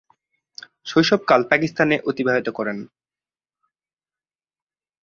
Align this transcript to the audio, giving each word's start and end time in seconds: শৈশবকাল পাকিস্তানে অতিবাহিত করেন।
শৈশবকাল 0.85 1.41
পাকিস্তানে 1.51 1.95
অতিবাহিত 2.09 2.47
করেন। 2.49 2.77